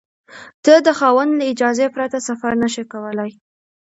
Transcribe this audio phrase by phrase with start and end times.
[0.63, 3.31] ته د خاوند له اجازې پرته سفر نشې کولای.